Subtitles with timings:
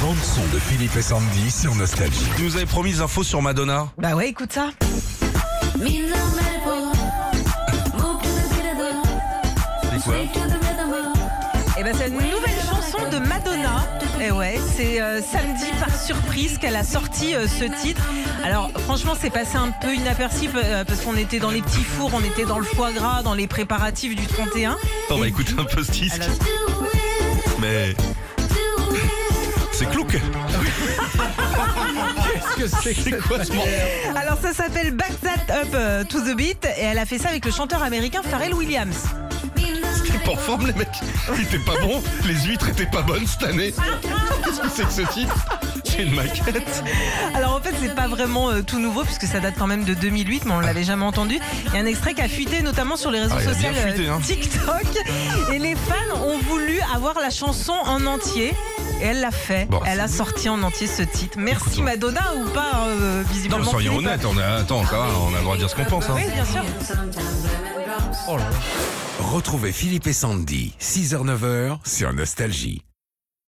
[0.00, 2.24] bande son de Philippe et Sandy sur Nostalgie.
[2.36, 3.88] Tu nous avais promis des infos sur Madonna?
[3.98, 4.70] Bah ouais, écoute ça.
[9.92, 10.14] C'est quoi?
[11.78, 13.86] Et ben c'est une nouvelle chanson de Madonna.
[14.20, 18.02] Et ouais, c'est euh, samedi par surprise qu'elle a sorti euh, ce titre.
[18.44, 22.10] Alors franchement, c'est passé un peu inaperçu euh, parce qu'on était dans les petits fours,
[22.14, 24.76] on était dans le foie gras, dans les préparatifs du 31.
[25.10, 26.22] On va écouter un peu ce disque.
[30.00, 30.20] C'est clouc.
[33.04, 33.68] C'est quoi ce morceau
[34.16, 37.28] Alors ça s'appelle Back That Up euh, to the Beat et elle a fait ça
[37.28, 39.04] avec le chanteur américain Pharrell Williams.
[39.56, 40.88] T'es pas en forme, les mecs
[41.36, 43.72] Il était pas bon, les huîtres étaient pas bonnes cette année.
[44.44, 45.34] Qu'est-ce que c'est que ce titre
[45.84, 46.82] C'est une maquette.
[47.34, 49.94] Alors en fait c'est pas vraiment euh, tout nouveau puisque ça date quand même de
[49.94, 51.38] 2008 mais on l'avait jamais entendu.
[51.66, 54.08] Il y a un extrait qui a fuité notamment sur les réseaux Ah, sociaux fuité,
[54.08, 54.20] euh, hein.
[54.22, 54.82] TikTok
[55.52, 55.69] et les
[57.00, 58.52] avoir la chanson en entier.
[59.00, 59.66] Et elle l'a fait.
[59.70, 61.38] Bon, elle a sorti en entier ce titre.
[61.38, 61.80] Merci.
[61.80, 63.64] Madonna ou pas euh, Non, visiblement.
[63.64, 64.44] mais soyons honnêtes, on a...
[64.60, 66.10] attends, ça va, on a le droit de dire ce qu'on pense.
[66.10, 66.16] Hein.
[66.16, 66.62] Oui, bien sûr.
[69.18, 72.82] Retrouvez Philippe et Sandy, 6h-9h sur Nostalgie.